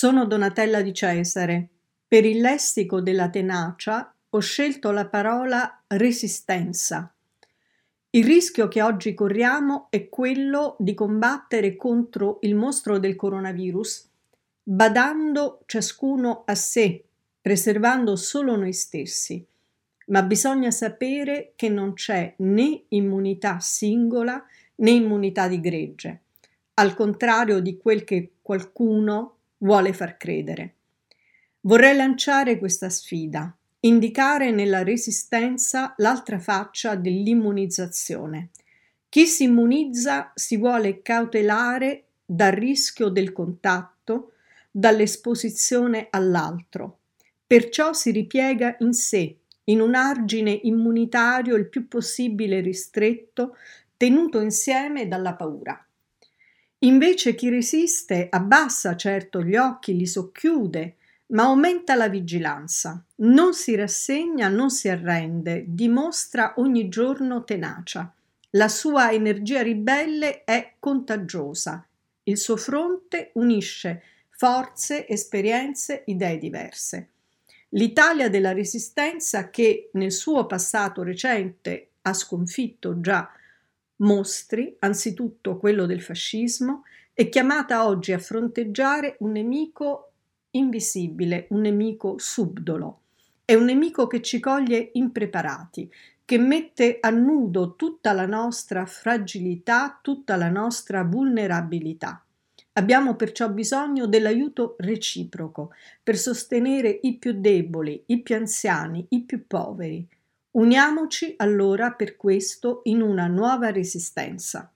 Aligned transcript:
Sono 0.00 0.26
Donatella 0.26 0.80
di 0.80 0.94
Cesare. 0.94 1.68
Per 2.06 2.24
il 2.24 2.40
lessico 2.40 3.00
della 3.00 3.30
tenacia 3.30 4.14
ho 4.28 4.38
scelto 4.38 4.92
la 4.92 5.08
parola 5.08 5.82
resistenza. 5.88 7.12
Il 8.10 8.24
rischio 8.24 8.68
che 8.68 8.80
oggi 8.80 9.12
corriamo 9.12 9.88
è 9.90 10.08
quello 10.08 10.76
di 10.78 10.94
combattere 10.94 11.74
contro 11.74 12.38
il 12.42 12.54
mostro 12.54 13.00
del 13.00 13.16
coronavirus, 13.16 14.08
badando 14.62 15.62
ciascuno 15.66 16.44
a 16.46 16.54
sé, 16.54 17.02
preservando 17.40 18.14
solo 18.14 18.54
noi 18.54 18.74
stessi. 18.74 19.44
Ma 20.06 20.22
bisogna 20.22 20.70
sapere 20.70 21.54
che 21.56 21.68
non 21.68 21.94
c'è 21.94 22.34
né 22.36 22.84
immunità 22.90 23.58
singola 23.58 24.46
né 24.76 24.90
immunità 24.92 25.48
di 25.48 25.58
gregge, 25.58 26.20
al 26.74 26.94
contrario 26.94 27.58
di 27.58 27.76
quel 27.76 28.04
che 28.04 28.34
qualcuno 28.40 29.37
vuole 29.58 29.92
far 29.92 30.16
credere. 30.16 30.74
Vorrei 31.60 31.96
lanciare 31.96 32.58
questa 32.58 32.88
sfida, 32.88 33.54
indicare 33.80 34.50
nella 34.50 34.82
resistenza 34.82 35.94
l'altra 35.98 36.38
faccia 36.38 36.94
dell'immunizzazione. 36.94 38.50
Chi 39.08 39.26
si 39.26 39.44
immunizza 39.44 40.32
si 40.34 40.56
vuole 40.56 41.02
cautelare 41.02 42.04
dal 42.24 42.52
rischio 42.52 43.08
del 43.08 43.32
contatto, 43.32 44.32
dall'esposizione 44.70 46.08
all'altro. 46.10 46.98
Perciò 47.46 47.92
si 47.92 48.10
ripiega 48.10 48.76
in 48.80 48.92
sé, 48.92 49.38
in 49.64 49.80
un 49.80 49.94
argine 49.94 50.50
immunitario 50.50 51.56
il 51.56 51.68
più 51.68 51.88
possibile 51.88 52.60
ristretto, 52.60 53.56
tenuto 53.96 54.40
insieme 54.40 55.08
dalla 55.08 55.34
paura. 55.34 55.82
Invece 56.80 57.34
chi 57.34 57.48
resiste 57.48 58.28
abbassa 58.30 58.94
certo 58.94 59.42
gli 59.42 59.56
occhi, 59.56 59.96
li 59.96 60.06
socchiude, 60.06 60.94
ma 61.28 61.44
aumenta 61.44 61.94
la 61.94 62.08
vigilanza, 62.08 63.04
non 63.16 63.52
si 63.52 63.74
rassegna, 63.74 64.48
non 64.48 64.70
si 64.70 64.88
arrende, 64.88 65.64
dimostra 65.66 66.54
ogni 66.56 66.88
giorno 66.88 67.42
tenacia. 67.44 68.12
La 68.50 68.68
sua 68.68 69.10
energia 69.10 69.60
ribelle 69.60 70.44
è 70.44 70.74
contagiosa. 70.78 71.86
Il 72.22 72.38
suo 72.38 72.56
fronte 72.56 73.32
unisce 73.34 74.02
forze, 74.30 75.06
esperienze, 75.08 76.04
idee 76.06 76.38
diverse. 76.38 77.08
L'Italia 77.70 78.30
della 78.30 78.52
Resistenza, 78.52 79.50
che 79.50 79.90
nel 79.94 80.12
suo 80.12 80.46
passato 80.46 81.02
recente 81.02 81.88
ha 82.02 82.14
sconfitto 82.14 83.00
già 83.00 83.30
mostri, 83.98 84.76
anzitutto 84.80 85.56
quello 85.58 85.86
del 85.86 86.02
fascismo, 86.02 86.82
è 87.12 87.28
chiamata 87.28 87.86
oggi 87.86 88.12
a 88.12 88.18
fronteggiare 88.18 89.16
un 89.20 89.32
nemico 89.32 90.12
invisibile, 90.50 91.46
un 91.50 91.60
nemico 91.60 92.14
subdolo. 92.18 93.00
È 93.44 93.54
un 93.54 93.64
nemico 93.64 94.06
che 94.06 94.20
ci 94.22 94.40
coglie 94.40 94.90
impreparati, 94.92 95.90
che 96.24 96.38
mette 96.38 96.98
a 97.00 97.10
nudo 97.10 97.74
tutta 97.74 98.12
la 98.12 98.26
nostra 98.26 98.84
fragilità, 98.84 99.98
tutta 100.02 100.36
la 100.36 100.50
nostra 100.50 101.02
vulnerabilità. 101.02 102.22
Abbiamo 102.74 103.16
perciò 103.16 103.50
bisogno 103.50 104.06
dell'aiuto 104.06 104.76
reciproco 104.78 105.72
per 106.02 106.16
sostenere 106.16 107.00
i 107.02 107.16
più 107.16 107.32
deboli, 107.40 108.02
i 108.06 108.20
più 108.20 108.36
anziani, 108.36 109.06
i 109.08 109.22
più 109.22 109.46
poveri. 109.46 110.06
Uniamoci 110.58 111.34
allora 111.36 111.92
per 111.92 112.16
questo 112.16 112.80
in 112.84 113.00
una 113.00 113.28
nuova 113.28 113.70
resistenza. 113.70 114.72